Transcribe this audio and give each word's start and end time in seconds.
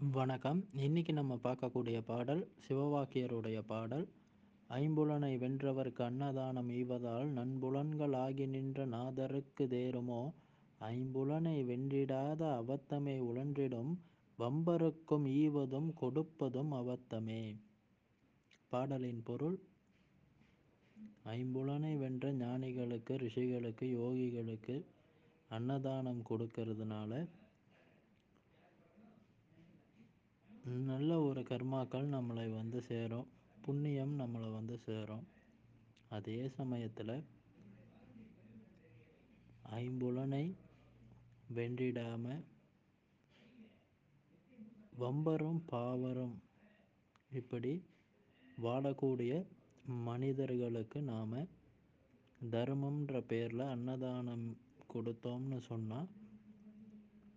வணக்கம். 0.00 0.64
இன்னைக்கு 0.72 1.12
நம்ம 1.12 1.38
பார்க்கக்கூடிய 1.42 2.02
பாடல் 2.06 2.48
சிவவாக்கியருடைய 2.68 3.60
பாடல். 3.66 4.08
ஐம்புலனை 4.68 5.38
வென்றவர்க்கு 5.38 6.02
அன்னதானம் 6.02 6.70
ஈவதால் 6.70 7.28
நண்புலன்கள் 7.28 8.16
ஆகி 8.16 8.46
நின்ற 8.46 8.86
நாதருக்கு 8.86 9.60
தேருமோ? 9.60 10.32
ஐம்புலனை 10.80 11.64
வென்றிடாத 11.64 12.40
அவத்தமே 12.40 13.18
உழன்றிடும். 13.18 13.96
வம்பருக்கும் 14.38 15.26
ஈவதும் 15.26 15.90
கொடுப்பதும் 16.00 16.72
அவத்தமே. 16.72 17.56
பாடலின் 18.68 19.22
பொருள் 19.22 19.58
ஐம்புலனை 21.24 21.98
வென்ற 21.98 22.32
ஞானிகளுக்கு 22.32 23.16
ரிஷிகளுக்கு 23.16 23.80
யோகிகளுக்கு 23.80 24.84
அன்னதானம் 25.48 26.22
கொடுக்கறதுனால 26.30 27.26
நல்ல 30.68 31.20
ஒரு 31.20 31.40
கர்மாக்கள் 31.40 32.08
நம்மளை 32.08 32.54
வந்து 32.54 32.82
சேரும். 32.82 33.26
புண்ணியம் 33.62 34.18
நம்மளை 34.18 34.52
வந்து 34.52 34.78
சேரும். 34.78 35.26
அதே 36.08 36.48
சமயத்தில் 36.48 37.24
ஐம்புலனை 39.70 40.54
வென்றிடாம 41.54 42.44
வம்பரும் 45.00 45.60
பாவரும் 45.66 46.42
இப்படி 47.32 47.82
வாழக்கூடிய 48.62 49.46
மனிதர்களுக்கு 49.84 51.02
நாம் 51.02 51.34
தர்மம்ன்ற 52.50 53.20
பேரில் 53.20 53.70
அன்னதானம் 53.70 54.56
கொடுத்தோம்னு 54.94 55.58
சொன்னால் 55.58 56.08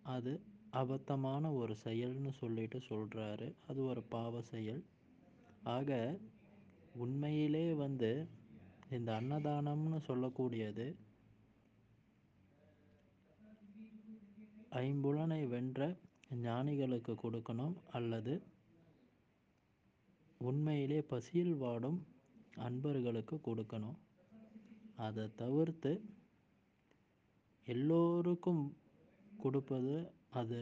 அது 0.04 0.42
அபத்தமான 0.74 1.54
ஒரு 1.56 1.76
செயல்னு 1.84 2.32
சொல்லிட்டு 2.32 2.80
சொல்கிறாரு 2.90 3.48
அது 3.68 3.86
ஒரு 3.86 4.02
பாவ 4.04 4.42
செயல். 4.42 4.84
ஆக 5.64 6.20
உண்மையிலே 6.94 7.74
வந்து 7.74 8.12
இந்த 8.90 9.10
அன்னதானம்னு 9.22 10.00
சொல்லக்கூடியது 10.08 10.96
ஐம்புலனை 14.70 15.48
வென்ற 15.48 15.98
ஞானிகளுக்கு 16.42 17.14
கொடுக்கணும் 17.24 17.76
அல்லது 17.92 18.34
உண்மையிலே 20.38 21.02
பசியில் 21.02 21.56
வாடும் 21.56 22.00
அன்பர்களுக்கு 22.68 23.36
கொடுக்கணும். 23.48 23.98
அதை 24.96 25.26
தவிர்த்து 25.36 25.92
எல்லோருக்கும் 27.68 28.64
கொடுப்பது 29.38 29.96
அது 30.32 30.60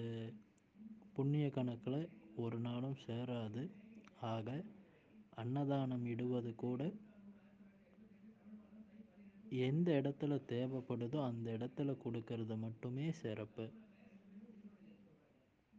புண்ணிய 1.13 1.49
கணக்கில் 1.49 2.09
ஒரு 2.35 2.59
நாளும் 2.59 2.97
சேராது. 3.07 3.63
ஆக 4.21 4.63
அன்னதானம் 5.35 6.05
இடுவது 6.05 6.55
கூட 6.55 6.81
எந்த 9.49 10.01
இடத்துல 10.01 10.33
தேவைப்படுதோ 10.45 11.19
அந்த 11.23 11.47
இடத்துல 11.57 11.95
கொடுக்கறது 12.05 12.57
மட்டுமே 12.57 13.11
சிறப்பு. 13.11 13.65